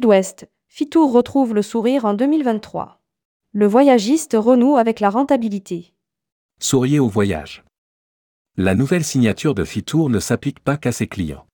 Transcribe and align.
sud-ouest, 0.00 0.48
Fitour 0.66 1.12
retrouve 1.12 1.52
le 1.52 1.60
sourire 1.60 2.06
en 2.06 2.14
2023. 2.14 3.02
Le 3.52 3.66
voyagiste 3.66 4.34
renoue 4.34 4.78
avec 4.78 4.98
la 4.98 5.10
rentabilité. 5.10 5.92
Souriez 6.58 6.98
au 6.98 7.08
voyage. 7.08 7.64
La 8.56 8.74
nouvelle 8.74 9.04
signature 9.04 9.54
de 9.54 9.62
Fitour 9.62 10.08
ne 10.08 10.18
s'applique 10.18 10.60
pas 10.60 10.78
qu'à 10.78 10.90
ses 10.90 11.06
clients. 11.06 11.46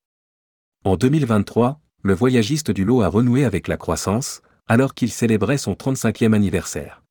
En 0.85 0.97
2023, 0.97 1.81
le 2.05 2.15
voyagiste 2.15 2.71
du 2.71 2.85
lot 2.85 3.03
a 3.03 3.09
renoué 3.09 3.45
avec 3.45 3.67
la 3.67 3.77
croissance, 3.77 4.43
alors 4.69 4.95
qu'il 4.95 5.11
célébrait 5.11 5.59
son 5.59 5.73
35e 5.73 6.33
anniversaire. 6.33 7.03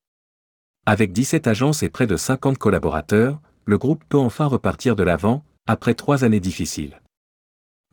Avec 0.85 1.11
17 1.11 1.47
agences 1.47 1.83
et 1.83 1.89
près 1.89 2.07
de 2.07 2.15
50 2.15 2.57
collaborateurs, 2.57 3.41
le 3.65 3.77
groupe 3.77 4.05
peut 4.07 4.17
enfin 4.17 4.45
repartir 4.45 4.95
de 4.95 5.03
l'avant, 5.03 5.43
après 5.67 5.95
trois 5.95 6.23
années 6.23 6.39
difficiles. 6.39 7.01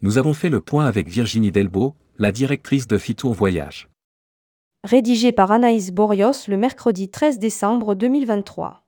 Nous 0.05 0.19
avons 0.19 0.34
fait 0.34 0.48
le 0.48 0.61
point 0.61 0.87
avec 0.87 1.06
Virginie 1.06 1.52
Delbo, 1.52 1.95
la 2.19 2.33
directrice 2.33 2.88
de 2.88 2.98
Fitour 2.98 3.34
Voyage. 3.34 3.88
Rédigé 4.83 5.30
par 5.30 5.52
Anaïs 5.52 5.93
Borios 5.93 6.48
le 6.48 6.56
mercredi 6.56 7.09
13 7.09 7.38
décembre 7.38 7.95
2023. 7.95 8.83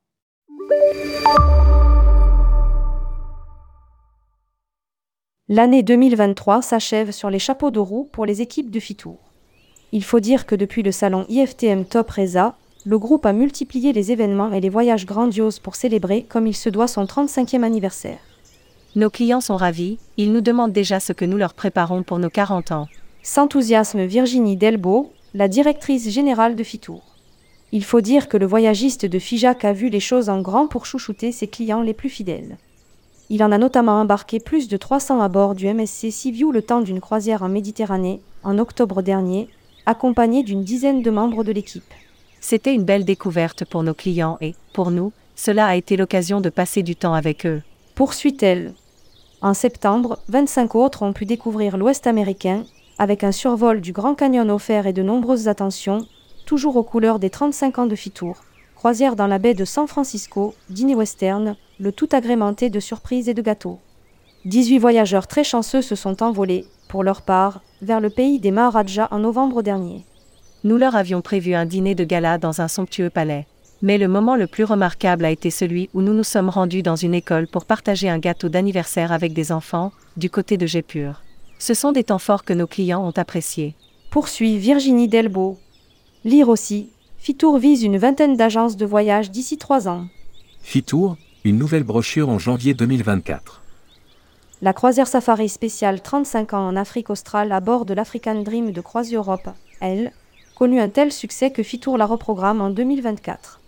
L'année 5.48 5.84
2023 5.84 6.62
s'achève 6.62 7.12
sur 7.12 7.30
les 7.30 7.38
chapeaux 7.38 7.70
de 7.70 7.78
roue 7.78 8.08
pour 8.10 8.26
les 8.26 8.42
équipes 8.42 8.72
de 8.72 8.80
Fitour. 8.80 9.20
Il 9.92 10.02
faut 10.02 10.18
dire 10.18 10.46
que 10.46 10.56
depuis 10.56 10.82
le 10.82 10.90
salon 10.90 11.26
IFTM 11.28 11.84
Top 11.84 12.10
Reza, 12.10 12.56
le 12.84 12.98
groupe 12.98 13.24
a 13.24 13.32
multiplié 13.32 13.92
les 13.92 14.10
événements 14.10 14.52
et 14.52 14.60
les 14.60 14.68
voyages 14.68 15.06
grandioses 15.06 15.60
pour 15.60 15.76
célébrer 15.76 16.24
comme 16.24 16.48
il 16.48 16.56
se 16.56 16.70
doit 16.70 16.88
son 16.88 17.04
35e 17.04 17.62
anniversaire. 17.62 18.33
Nos 18.96 19.10
clients 19.10 19.40
sont 19.40 19.56
ravis, 19.56 19.98
ils 20.16 20.32
nous 20.32 20.40
demandent 20.40 20.72
déjà 20.72 21.00
ce 21.00 21.12
que 21.12 21.24
nous 21.24 21.36
leur 21.36 21.54
préparons 21.54 22.04
pour 22.04 22.20
nos 22.20 22.30
40 22.30 22.70
ans. 22.70 22.86
S'enthousiasme 23.24 24.04
Virginie 24.04 24.56
Delbo, 24.56 25.12
la 25.34 25.48
directrice 25.48 26.08
générale 26.10 26.54
de 26.54 26.62
Fitour. 26.62 27.02
Il 27.72 27.82
faut 27.82 28.00
dire 28.00 28.28
que 28.28 28.36
le 28.36 28.46
voyagiste 28.46 29.04
de 29.04 29.18
Figeac 29.18 29.64
a 29.64 29.72
vu 29.72 29.88
les 29.88 29.98
choses 29.98 30.28
en 30.28 30.40
grand 30.40 30.68
pour 30.68 30.86
chouchouter 30.86 31.32
ses 31.32 31.48
clients 31.48 31.82
les 31.82 31.92
plus 31.92 32.08
fidèles. 32.08 32.56
Il 33.30 33.42
en 33.42 33.50
a 33.50 33.58
notamment 33.58 34.00
embarqué 34.00 34.38
plus 34.38 34.68
de 34.68 34.76
300 34.76 35.20
à 35.20 35.28
bord 35.28 35.56
du 35.56 35.66
MSC 35.66 36.12
Sibiu 36.12 36.52
le 36.52 36.62
temps 36.62 36.80
d'une 36.80 37.00
croisière 37.00 37.42
en 37.42 37.48
Méditerranée, 37.48 38.20
en 38.44 38.58
octobre 38.58 39.02
dernier, 39.02 39.48
accompagné 39.86 40.44
d'une 40.44 40.62
dizaine 40.62 41.02
de 41.02 41.10
membres 41.10 41.42
de 41.42 41.50
l'équipe. 41.50 41.82
C'était 42.40 42.74
une 42.74 42.84
belle 42.84 43.04
découverte 43.04 43.64
pour 43.64 43.82
nos 43.82 43.94
clients 43.94 44.38
et, 44.40 44.54
pour 44.72 44.92
nous, 44.92 45.12
cela 45.34 45.66
a 45.66 45.74
été 45.74 45.96
l'occasion 45.96 46.40
de 46.40 46.48
passer 46.48 46.84
du 46.84 46.94
temps 46.94 47.14
avec 47.14 47.44
eux. 47.44 47.60
Poursuit-elle. 47.96 48.72
En 49.44 49.52
septembre, 49.52 50.20
25 50.30 50.74
autres 50.74 51.02
ont 51.02 51.12
pu 51.12 51.26
découvrir 51.26 51.76
l'Ouest 51.76 52.06
américain, 52.06 52.64
avec 52.96 53.24
un 53.24 53.30
survol 53.30 53.82
du 53.82 53.92
Grand 53.92 54.14
Canyon 54.14 54.50
offert 54.50 54.86
et 54.86 54.94
de 54.94 55.02
nombreuses 55.02 55.48
attentions, 55.48 56.06
toujours 56.46 56.76
aux 56.76 56.82
couleurs 56.82 57.18
des 57.18 57.28
35 57.28 57.78
ans 57.78 57.86
de 57.86 57.94
Fitour. 57.94 58.38
Croisière 58.74 59.16
dans 59.16 59.26
la 59.26 59.38
baie 59.38 59.52
de 59.52 59.66
San 59.66 59.86
Francisco, 59.86 60.54
dîner 60.70 60.94
western, 60.94 61.56
le 61.78 61.92
tout 61.92 62.08
agrémenté 62.12 62.70
de 62.70 62.80
surprises 62.80 63.28
et 63.28 63.34
de 63.34 63.42
gâteaux. 63.42 63.78
18 64.46 64.78
voyageurs 64.78 65.26
très 65.26 65.44
chanceux 65.44 65.82
se 65.82 65.94
sont 65.94 66.22
envolés, 66.22 66.64
pour 66.88 67.04
leur 67.04 67.20
part, 67.20 67.60
vers 67.82 68.00
le 68.00 68.08
pays 68.08 68.40
des 68.40 68.50
Maharajas 68.50 69.08
en 69.10 69.18
novembre 69.18 69.60
dernier 69.60 70.06
nous 70.64 70.78
leur 70.78 70.96
avions 70.96 71.20
prévu 71.20 71.54
un 71.54 71.66
dîner 71.66 71.94
de 71.94 72.04
gala 72.04 72.38
dans 72.38 72.62
un 72.62 72.68
somptueux 72.68 73.10
palais. 73.10 73.46
Mais 73.82 73.98
le 73.98 74.08
moment 74.08 74.36
le 74.36 74.46
plus 74.46 74.64
remarquable 74.64 75.24
a 75.24 75.30
été 75.30 75.50
celui 75.50 75.90
où 75.94 76.02
nous 76.02 76.14
nous 76.14 76.24
sommes 76.24 76.48
rendus 76.48 76.82
dans 76.82 76.96
une 76.96 77.14
école 77.14 77.46
pour 77.46 77.64
partager 77.64 78.08
un 78.08 78.18
gâteau 78.18 78.48
d'anniversaire 78.48 79.12
avec 79.12 79.32
des 79.32 79.52
enfants, 79.52 79.92
du 80.16 80.30
côté 80.30 80.56
de 80.56 80.66
Gépur. 80.66 81.22
Ce 81.58 81.74
sont 81.74 81.92
des 81.92 82.04
temps 82.04 82.18
forts 82.18 82.44
que 82.44 82.52
nos 82.52 82.66
clients 82.66 83.06
ont 83.06 83.18
appréciés. 83.18 83.74
Poursuit 84.10 84.58
Virginie 84.58 85.08
Delbo. 85.08 85.58
Lire 86.24 86.48
aussi. 86.48 86.90
Fitour 87.18 87.58
vise 87.58 87.82
une 87.82 87.98
vingtaine 87.98 88.36
d'agences 88.36 88.76
de 88.76 88.86
voyage 88.86 89.30
d'ici 89.30 89.56
trois 89.56 89.88
ans. 89.88 90.06
Fitour, 90.62 91.16
une 91.44 91.58
nouvelle 91.58 91.84
brochure 91.84 92.28
en 92.28 92.38
janvier 92.38 92.74
2024. 92.74 93.62
La 94.62 94.72
croisière 94.72 95.08
safari 95.08 95.48
spéciale 95.48 96.00
35 96.00 96.54
ans 96.54 96.66
en 96.66 96.76
Afrique 96.76 97.10
australe 97.10 97.52
à 97.52 97.60
bord 97.60 97.84
de 97.84 97.92
l'African 97.92 98.42
Dream 98.42 98.72
de 98.72 98.82
Europe, 99.14 99.50
elle, 99.80 100.12
connu 100.54 100.80
un 100.80 100.88
tel 100.88 101.12
succès 101.12 101.50
que 101.50 101.62
Fitour 101.62 101.98
la 101.98 102.06
reprogramme 102.06 102.60
en 102.60 102.70
2024. 102.70 103.60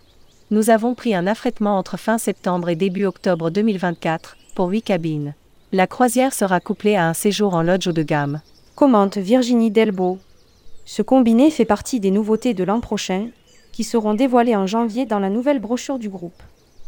Nous 0.49 0.69
avons 0.69 0.95
pris 0.95 1.13
un 1.13 1.27
affrètement 1.27 1.77
entre 1.77 1.97
fin 1.97 2.17
septembre 2.17 2.69
et 2.69 2.77
début 2.77 3.03
octobre 3.03 3.49
2024 3.49 4.37
pour 4.55 4.67
huit 4.69 4.81
cabines. 4.81 5.35
La 5.73 5.87
croisière 5.87 6.33
sera 6.33 6.61
couplée 6.61 6.95
à 6.95 7.09
un 7.09 7.13
séjour 7.13 7.53
en 7.53 7.61
lodge 7.61 7.87
haut 7.87 7.91
de 7.91 8.01
gamme. 8.01 8.39
Commente 8.73 9.17
Virginie 9.17 9.71
Delbo. 9.71 10.19
Ce 10.85 11.01
combiné 11.01 11.51
fait 11.51 11.65
partie 11.65 11.99
des 11.99 12.11
nouveautés 12.11 12.53
de 12.53 12.63
l'an 12.63 12.79
prochain, 12.79 13.27
qui 13.73 13.83
seront 13.83 14.13
dévoilées 14.13 14.55
en 14.55 14.67
janvier 14.67 15.05
dans 15.05 15.19
la 15.19 15.29
nouvelle 15.29 15.59
brochure 15.59 15.99
du 15.99 16.07
groupe. 16.07 16.41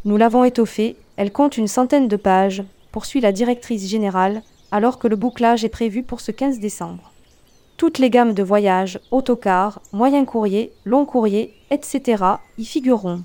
Nous 0.06 0.16
l'avons 0.16 0.46
étoffée, 0.46 0.96
elle 1.18 1.34
compte 1.34 1.58
une 1.58 1.68
centaine 1.68 2.08
de 2.08 2.16
pages, 2.16 2.64
poursuit 2.94 3.20
la 3.20 3.34
directrice 3.34 3.90
générale, 3.90 4.42
alors 4.72 5.00
que 5.00 5.10
le 5.10 5.18
bouclage 5.18 5.66
est 5.66 5.70
prévu 5.70 6.02
pour 6.02 6.22
ce 6.22 6.32
15 6.32 6.60
décembre. 6.60 7.12
Toutes 7.76 7.98
les 7.98 8.10
gammes 8.10 8.34
de 8.34 8.44
voyage, 8.44 9.02
autocar, 9.12 9.82
moyen 9.92 10.24
courrier, 10.24 10.72
long 10.86 11.04
courrier, 11.04 11.54
etc. 11.72 12.24
y 12.58 12.64
figureront. 12.64 13.24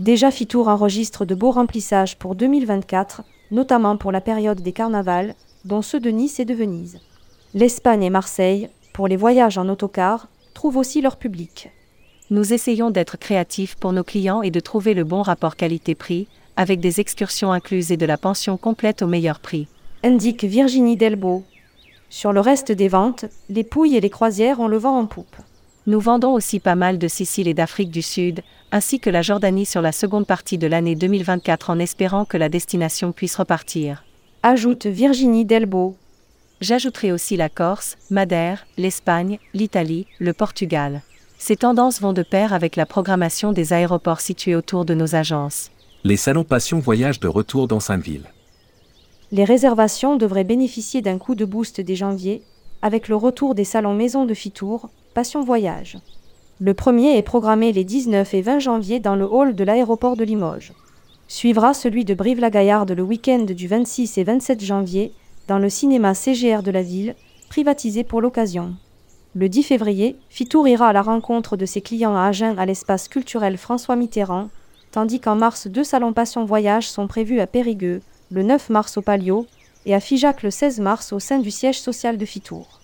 Déjà 0.00 0.30
Fitour 0.30 0.68
enregistre 0.68 1.26
de 1.26 1.34
beaux 1.34 1.50
remplissages 1.50 2.16
pour 2.16 2.34
2024, 2.34 3.20
notamment 3.50 3.98
pour 3.98 4.12
la 4.12 4.22
période 4.22 4.62
des 4.62 4.72
carnavals, 4.72 5.34
dont 5.66 5.82
ceux 5.82 6.00
de 6.00 6.08
Nice 6.08 6.40
et 6.40 6.46
de 6.46 6.54
Venise. 6.54 7.00
L'Espagne 7.52 8.04
et 8.04 8.08
Marseille, 8.08 8.70
pour 8.94 9.08
les 9.08 9.18
voyages 9.18 9.58
en 9.58 9.68
autocar, 9.68 10.28
trouvent 10.54 10.78
aussi 10.78 11.02
leur 11.02 11.18
public. 11.18 11.68
Nous 12.30 12.54
essayons 12.54 12.90
d'être 12.90 13.18
créatifs 13.18 13.74
pour 13.74 13.92
nos 13.92 14.02
clients 14.02 14.40
et 14.40 14.50
de 14.50 14.60
trouver 14.60 14.94
le 14.94 15.04
bon 15.04 15.20
rapport 15.20 15.56
qualité-prix, 15.56 16.28
avec 16.56 16.80
des 16.80 16.98
excursions 16.98 17.52
incluses 17.52 17.92
et 17.92 17.98
de 17.98 18.06
la 18.06 18.16
pension 18.16 18.56
complète 18.56 19.02
au 19.02 19.06
meilleur 19.06 19.38
prix. 19.38 19.68
Indique 20.02 20.44
Virginie 20.44 20.96
Delbo, 20.96 21.44
sur 22.08 22.32
le 22.32 22.40
reste 22.40 22.72
des 22.72 22.88
ventes, 22.88 23.26
les 23.50 23.64
pouilles 23.64 23.96
et 23.96 24.00
les 24.00 24.08
croisières 24.08 24.60
ont 24.60 24.66
le 24.66 24.78
vent 24.78 24.98
en 24.98 25.04
poupe. 25.04 25.36
Nous 25.86 26.00
vendons 26.00 26.32
aussi 26.32 26.60
pas 26.60 26.74
mal 26.74 26.98
de 26.98 27.08
Sicile 27.08 27.48
et 27.48 27.54
d'Afrique 27.54 27.90
du 27.90 28.02
Sud, 28.02 28.42
ainsi 28.70 29.00
que 29.00 29.10
la 29.10 29.22
Jordanie 29.22 29.66
sur 29.66 29.82
la 29.82 29.92
seconde 29.92 30.26
partie 30.26 30.58
de 30.58 30.66
l'année 30.66 30.94
2024 30.94 31.70
en 31.70 31.78
espérant 31.78 32.24
que 32.24 32.36
la 32.36 32.48
destination 32.48 33.12
puisse 33.12 33.36
repartir. 33.36 34.04
Ajoute 34.42 34.86
Virginie 34.86 35.44
Delbo. 35.44 35.96
J'ajouterai 36.60 37.12
aussi 37.12 37.36
la 37.36 37.48
Corse, 37.48 37.96
Madère, 38.10 38.66
l'Espagne, 38.76 39.38
l'Italie, 39.54 40.06
le 40.18 40.32
Portugal. 40.32 41.02
Ces 41.38 41.56
tendances 41.56 42.00
vont 42.00 42.12
de 42.12 42.22
pair 42.22 42.52
avec 42.52 42.76
la 42.76 42.86
programmation 42.86 43.52
des 43.52 43.72
aéroports 43.72 44.20
situés 44.20 44.54
autour 44.54 44.84
de 44.84 44.94
nos 44.94 45.14
agences. 45.14 45.70
Les 46.04 46.16
salons 46.16 46.44
Passion 46.44 46.78
Voyage 46.78 47.20
de 47.20 47.28
retour 47.28 47.66
dans 47.66 47.80
Sainte-Ville 47.80 48.30
les 49.32 49.44
réservations 49.44 50.16
devraient 50.16 50.44
bénéficier 50.44 51.02
d'un 51.02 51.18
coup 51.18 51.34
de 51.34 51.44
boost 51.44 51.80
dès 51.80 51.94
janvier, 51.94 52.42
avec 52.82 53.08
le 53.08 53.16
retour 53.16 53.54
des 53.54 53.64
salons 53.64 53.94
Maison 53.94 54.24
de 54.24 54.34
Fitour, 54.34 54.90
Passion 55.12 55.42
Voyage. 55.42 55.98
Le 56.60 56.72
premier 56.72 57.18
est 57.18 57.22
programmé 57.22 57.72
les 57.72 57.82
19 57.82 58.32
et 58.32 58.42
20 58.42 58.60
janvier 58.60 59.00
dans 59.00 59.16
le 59.16 59.24
hall 59.24 59.56
de 59.56 59.64
l'aéroport 59.64 60.16
de 60.16 60.22
Limoges. 60.22 60.72
Suivra 61.26 61.74
celui 61.74 62.04
de 62.04 62.14
Brive-la-Gaillarde 62.14 62.92
le 62.92 63.02
week-end 63.02 63.40
du 63.42 63.66
26 63.66 64.18
et 64.18 64.24
27 64.24 64.64
janvier 64.64 65.12
dans 65.48 65.58
le 65.58 65.68
cinéma 65.68 66.14
CGR 66.14 66.62
de 66.62 66.70
la 66.70 66.82
ville, 66.82 67.16
privatisé 67.48 68.04
pour 68.04 68.20
l'occasion. 68.20 68.74
Le 69.34 69.48
10 69.48 69.64
février, 69.64 70.16
Fitour 70.28 70.68
ira 70.68 70.86
à 70.86 70.92
la 70.92 71.02
rencontre 71.02 71.56
de 71.56 71.66
ses 71.66 71.80
clients 71.80 72.14
à 72.14 72.26
Agen 72.26 72.56
à 72.56 72.64
l'espace 72.64 73.08
culturel 73.08 73.56
François 73.56 73.96
Mitterrand, 73.96 74.48
tandis 74.92 75.18
qu'en 75.18 75.34
mars 75.34 75.66
deux 75.66 75.84
salons 75.84 76.12
Passion 76.12 76.44
Voyage 76.44 76.88
sont 76.88 77.08
prévus 77.08 77.40
à 77.40 77.48
Périgueux, 77.48 78.00
le 78.30 78.44
9 78.44 78.70
mars 78.70 78.96
au 78.96 79.02
Palio, 79.02 79.46
et 79.86 79.94
à 79.94 79.98
Figeac 79.98 80.44
le 80.44 80.52
16 80.52 80.78
mars 80.78 81.12
au 81.12 81.18
sein 81.18 81.40
du 81.40 81.50
siège 81.50 81.80
social 81.80 82.16
de 82.16 82.24
Fitour. 82.24 82.79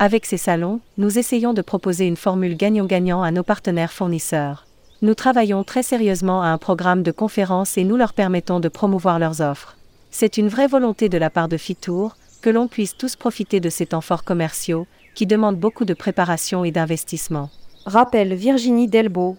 Avec 0.00 0.26
ces 0.26 0.36
salons, 0.36 0.78
nous 0.96 1.18
essayons 1.18 1.52
de 1.52 1.60
proposer 1.60 2.06
une 2.06 2.16
formule 2.16 2.56
gagnant-gagnant 2.56 3.20
à 3.20 3.32
nos 3.32 3.42
partenaires 3.42 3.92
fournisseurs. 3.92 4.64
Nous 5.02 5.16
travaillons 5.16 5.64
très 5.64 5.82
sérieusement 5.82 6.40
à 6.40 6.46
un 6.46 6.58
programme 6.58 7.02
de 7.02 7.10
conférences 7.10 7.76
et 7.76 7.82
nous 7.82 7.96
leur 7.96 8.12
permettons 8.12 8.60
de 8.60 8.68
promouvoir 8.68 9.18
leurs 9.18 9.40
offres. 9.40 9.76
C'est 10.12 10.38
une 10.38 10.46
vraie 10.46 10.68
volonté 10.68 11.08
de 11.08 11.18
la 11.18 11.30
part 11.30 11.48
de 11.48 11.56
Fitour, 11.56 12.16
que 12.42 12.50
l'on 12.50 12.68
puisse 12.68 12.96
tous 12.96 13.16
profiter 13.16 13.58
de 13.58 13.70
ces 13.70 13.86
temps 13.86 14.00
forts 14.00 14.22
commerciaux, 14.22 14.86
qui 15.16 15.26
demandent 15.26 15.58
beaucoup 15.58 15.84
de 15.84 15.94
préparation 15.94 16.62
et 16.62 16.70
d'investissement. 16.70 17.50
Rappelle 17.84 18.34
Virginie 18.34 18.86
Delbo. 18.86 19.36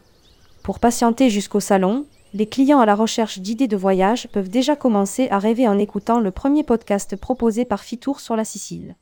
Pour 0.64 0.80
patienter 0.80 1.30
jusqu'au 1.30 1.62
salon, 1.62 2.06
les 2.34 2.48
clients 2.48 2.82
à 2.82 2.86
la 2.86 2.96
recherche 2.96 3.40
d'idées 3.40 3.70
de 3.70 3.78
voyage 3.78 4.28
peuvent 4.34 4.50
déjà 4.50 4.76
commencer 4.76 5.30
à 5.32 5.40
rêver 5.40 5.70
en 5.70 5.80
écoutant 5.80 6.20
le 6.20 6.32
premier 6.32 6.66
podcast 6.66 7.16
proposé 7.16 7.64
par 7.64 7.80
Fitour 7.80 8.20
sur 8.20 8.36
la 8.36 8.44
Sicile. 8.44 8.96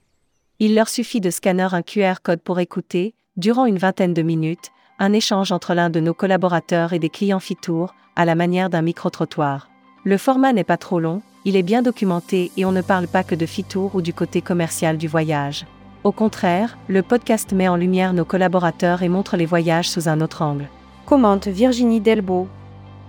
Il 0.60 0.74
leur 0.74 0.90
suffit 0.90 1.22
de 1.22 1.30
scanner 1.30 1.68
un 1.72 1.84
QR 1.84 2.16
code 2.24 2.42
pour 2.42 2.60
écouter, 2.60 3.14
durant 3.36 3.68
une 3.68 3.78
vingtaine 3.78 4.16
de 4.16 4.24
minutes, 4.24 4.72
un 4.98 5.14
échange 5.14 5.52
entre 5.52 5.76
l'un 5.76 5.92
de 5.92 6.00
nos 6.00 6.16
collaborateurs 6.16 6.94
et 6.94 7.00
des 7.00 7.10
clients 7.10 7.40
Fitour, 7.40 7.94
à 8.16 8.26
la 8.26 8.34
manière 8.34 8.72
d'un 8.72 8.82
micro-trottoir. 8.82 9.70
Le 10.04 10.18
format 10.18 10.54
n'est 10.54 10.64
pas 10.64 10.78
trop 10.78 11.00
long, 11.00 11.22
il 11.46 11.56
est 11.56 11.64
bien 11.64 11.84
documenté 11.84 12.52
et 12.58 12.66
on 12.66 12.72
ne 12.72 12.82
parle 12.82 13.08
pas 13.08 13.24
que 13.24 13.36
de 13.36 13.46
Fitour 13.46 13.94
ou 13.94 14.02
du 14.02 14.14
côté 14.14 14.42
commercial 14.42 14.98
du 14.98 15.08
voyage. 15.08 15.68
Au 16.04 16.12
contraire, 16.12 16.80
le 16.88 17.04
podcast 17.04 17.54
met 17.54 17.68
en 17.68 17.76
lumière 17.76 18.14
nos 18.14 18.26
collaborateurs 18.26 19.04
et 19.04 19.10
montre 19.10 19.38
les 19.38 19.46
voyages 19.46 19.90
sous 19.92 20.10
un 20.10 20.22
autre 20.22 20.42
angle. 20.42 20.70
Commente 21.06 21.48
Virginie 21.48 22.02
Delbo. 22.02 22.48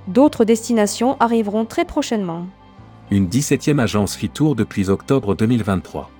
D'autres 0.07 0.45
destinations 0.45 1.17
arriveront 1.19 1.65
très 1.65 1.87
prochainement. 1.87 2.47
Une 3.11 3.27
17e 3.27 3.79
agence 3.79 4.17
Fitour 4.17 4.55
depuis 4.55 4.91
octobre 4.91 5.35
2023. 5.35 6.11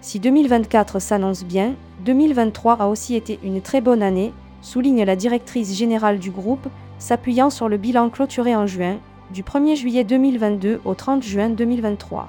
Si 0.00 0.20
2024 0.20 1.00
s'annonce 1.00 1.44
bien, 1.44 1.74
2023 2.04 2.74
a 2.74 2.86
aussi 2.86 3.16
été 3.16 3.40
une 3.42 3.60
très 3.60 3.80
bonne 3.80 4.02
année, 4.02 4.32
souligne 4.62 5.04
la 5.04 5.16
directrice 5.16 5.76
générale 5.76 6.20
du 6.20 6.30
groupe, 6.30 6.68
s'appuyant 6.98 7.50
sur 7.50 7.68
le 7.68 7.78
bilan 7.78 8.08
clôturé 8.08 8.54
en 8.54 8.66
juin, 8.66 8.98
du 9.32 9.42
1er 9.42 9.74
juillet 9.74 10.04
2022 10.04 10.80
au 10.84 10.94
30 10.94 11.22
juin 11.22 11.48
2023. 11.50 12.28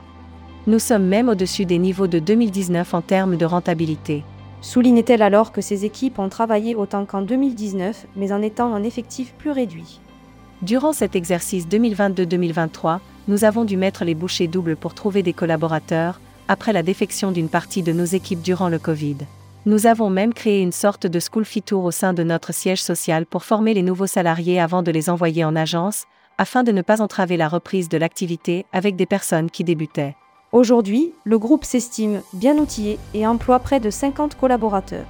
Nous 0.65 0.79
sommes 0.79 1.05
même 1.05 1.29
au-dessus 1.29 1.65
des 1.65 1.77
niveaux 1.77 2.07
de 2.07 2.17
2019 2.17 2.93
en 2.93 3.01
termes 3.01 3.37
de 3.37 3.45
rentabilité. 3.45 4.23
Soulignait-elle 4.61 5.21
alors 5.21 5.51
que 5.51 5.61
ses 5.61 5.85
équipes 5.85 6.19
ont 6.19 6.27
travaillé 6.27 6.75
autant 6.75 7.05
qu'en 7.05 7.21
2019, 7.21 8.07
mais 8.15 8.31
en 8.31 8.41
étant 8.41 8.73
en 8.73 8.83
effectif 8.83 9.33
plus 9.37 9.51
réduit. 9.51 10.01
Durant 10.63 10.91
cet 10.91 11.15
exercice 11.15 11.67
2022-2023, 11.67 12.99
nous 13.27 13.45
avons 13.45 13.63
dû 13.63 13.77
mettre 13.77 14.03
les 14.03 14.15
bouchées 14.15 14.47
doubles 14.47 14.75
pour 14.75 14.93
trouver 14.93 15.23
des 15.23 15.33
collaborateurs, 15.33 16.19
après 16.49 16.73
la 16.73 16.83
défection 16.83 17.31
d'une 17.31 17.47
partie 17.47 17.83
de 17.83 17.93
nos 17.93 18.05
équipes 18.05 18.41
durant 18.41 18.69
le 18.69 18.79
Covid. 18.79 19.17
Nous 19.67 19.85
avons 19.85 20.09
même 20.09 20.33
créé 20.33 20.61
une 20.61 20.71
sorte 20.71 21.05
de 21.05 21.19
school 21.19 21.45
fit 21.45 21.61
tour 21.61 21.83
au 21.83 21.91
sein 21.91 22.11
de 22.11 22.23
notre 22.23 22.53
siège 22.53 22.81
social 22.81 23.27
pour 23.27 23.43
former 23.43 23.75
les 23.75 23.83
nouveaux 23.83 24.07
salariés 24.07 24.59
avant 24.59 24.81
de 24.81 24.91
les 24.91 25.11
envoyer 25.11 25.45
en 25.45 25.55
agence, 25.55 26.05
afin 26.39 26.63
de 26.63 26.71
ne 26.71 26.81
pas 26.81 27.01
entraver 27.01 27.37
la 27.37 27.47
reprise 27.47 27.87
de 27.87 27.99
l'activité 27.99 28.65
avec 28.73 28.95
des 28.95 29.05
personnes 29.05 29.51
qui 29.51 29.63
débutaient. 29.63 30.15
Aujourd'hui, 30.51 31.13
le 31.23 31.37
groupe 31.37 31.65
s'estime 31.65 32.21
bien 32.33 32.57
outillé 32.57 32.97
et 33.13 33.27
emploie 33.27 33.59
près 33.59 33.79
de 33.79 33.91
50 33.91 34.35
collaborateurs. 34.35 35.05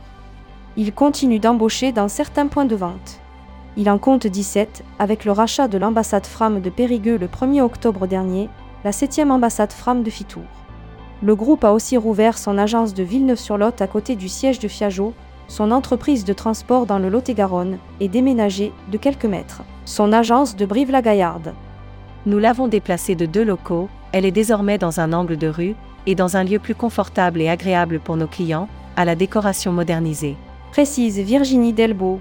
Il 0.76 0.92
continue 0.94 1.40
d'embaucher 1.40 1.94
dans 1.94 2.10
certains 2.10 2.48
points 2.48 2.66
de 2.66 2.76
vente. 2.76 3.22
Il 3.78 3.90
en 3.90 3.98
compte 3.98 4.28
17, 4.28 4.84
avec 5.00 5.24
le 5.24 5.32
rachat 5.32 5.70
de 5.70 5.78
l'ambassade 5.78 6.26
Fram 6.26 6.60
de 6.60 6.70
Périgueux 6.70 7.18
le 7.18 7.28
1er 7.28 7.62
octobre 7.62 8.08
dernier, 8.08 8.50
la 8.84 8.92
7e 8.92 9.30
ambassade 9.30 9.72
Fram 9.72 10.04
de 10.04 10.10
Fitour. 10.10 10.44
Le 11.22 11.36
groupe 11.36 11.66
a 11.66 11.74
aussi 11.74 11.98
rouvert 11.98 12.38
son 12.38 12.58
agence 12.58 12.94
de 12.94 13.04
Villeneuve-sur-Lot 13.04 13.82
à 13.82 13.88
côté 13.88 14.16
du 14.16 14.30
siège 14.30 14.60
de 14.60 14.70
Fiageot, 14.70 15.14
son 15.50 15.72
entreprise 15.72 16.24
de 16.24 16.32
transport 16.32 16.86
dans 16.86 17.00
le 17.00 17.10
Lot-et-Garonne, 17.10 17.78
et 18.00 18.08
déménagé, 18.08 18.72
de 18.90 18.98
quelques 18.98 19.26
mètres, 19.26 19.64
son 19.84 20.14
agence 20.14 20.56
de 20.56 20.66
Brive-la-Gaillarde. 20.66 21.54
Nous 22.26 22.38
l'avons 22.38 22.68
déplacée 22.68 23.16
de 23.16 23.26
deux 23.26 23.44
locaux, 23.44 23.90
elle 24.14 24.26
est 24.26 24.32
désormais 24.32 24.78
dans 24.78 25.02
un 25.02 25.12
angle 25.12 25.38
de 25.38 25.48
rue, 25.48 25.76
et 26.06 26.16
dans 26.16 26.38
un 26.38 26.44
lieu 26.44 26.60
plus 26.60 26.76
confortable 26.76 27.42
et 27.42 27.50
agréable 27.50 28.00
pour 28.00 28.16
nos 28.16 28.28
clients, 28.28 28.70
à 28.96 29.04
la 29.04 29.16
décoration 29.16 29.74
modernisée. 29.74 30.38
Précise 30.72 31.20
Virginie 31.20 31.74
Delbo. 31.74 32.20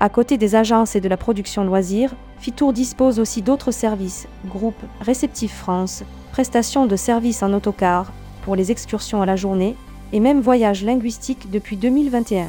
À 0.00 0.08
côté 0.08 0.36
des 0.36 0.54
agences 0.54 0.96
et 0.96 1.00
de 1.00 1.08
la 1.08 1.16
production 1.16 1.64
loisirs, 1.64 2.14
Fitour 2.38 2.72
dispose 2.72 3.18
aussi 3.18 3.40
d'autres 3.40 3.70
services, 3.70 4.28
groupe 4.46 4.80
Réceptif 5.00 5.54
France, 5.54 6.04
prestations 6.28 6.86
de 6.86 6.96
services 6.96 7.42
en 7.42 7.52
autocar, 7.52 8.12
pour 8.42 8.56
les 8.56 8.70
excursions 8.70 9.22
à 9.22 9.26
la 9.26 9.36
journée, 9.36 9.76
et 10.12 10.20
même 10.20 10.40
voyage 10.40 10.84
linguistique 10.84 11.50
depuis 11.50 11.76
2021. 11.76 12.48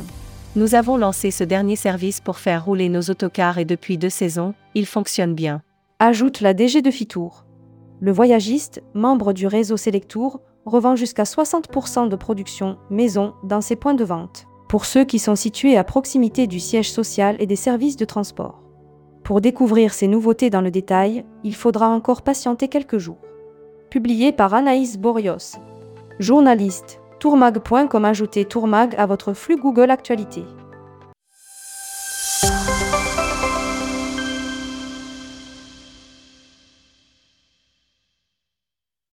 Nous 0.56 0.76
avons 0.76 0.98
lancé 0.98 1.31
ce 1.31 1.44
dernier 1.44 1.76
service 1.76 2.22
pour 2.22 2.38
faire 2.38 2.66
rouler 2.66 2.90
nos 2.90 3.02
autocars 3.04 3.60
et 3.60 3.66
depuis 3.66 3.98
deux 3.98 4.10
saisons, 4.10 4.54
il 4.76 4.86
fonctionne 4.86 5.36
bien. 5.36 5.62
Ajoute 6.00 6.42
la 6.42 6.54
DG 6.54 6.81
de 6.81 6.92
Fitour. 6.92 7.46
Le 8.00 8.12
voyagiste, 8.12 8.81
membre 8.94 9.34
du 9.34 9.46
réseau 9.46 9.78
Selectour, 9.78 10.40
revend 10.66 10.96
jusqu'à 10.96 11.24
60% 11.24 12.10
de 12.10 12.16
production 12.16 12.78
maison 12.90 13.34
dans 13.44 13.62
ses 13.62 13.76
points 13.76 13.94
de 13.94 14.04
vente, 14.04 14.48
pour 14.70 14.86
ceux 14.86 15.04
qui 15.04 15.20
sont 15.20 15.36
situés 15.36 15.78
à 15.78 15.84
proximité 15.84 16.48
du 16.48 16.60
siège 16.60 16.92
social 16.92 17.36
et 17.40 17.46
des 17.46 17.56
services 17.56 17.98
de 17.98 18.06
transport. 18.06 18.64
Pour 19.24 19.42
découvrir 19.42 19.94
ces 19.94 20.08
nouveautés 20.08 20.50
dans 20.50 20.62
le 20.62 20.72
détail, 20.72 21.26
il 21.44 21.54
faudra 21.54 21.90
encore 21.90 22.22
patienter 22.22 22.68
quelques 22.70 22.98
jours. 22.98 23.20
Publié 23.89 24.31
par 24.31 24.53
Anaïs 24.53 25.00
Borios. 25.00 25.57
Journaliste, 26.19 27.01
tourmag.com 27.19 28.06
ajoutez 28.06 28.45
tourmag 28.45 28.94
à 29.00 29.07
votre 29.07 29.33
flux 29.33 29.57
Google 29.57 29.89
Actualité. 29.89 30.44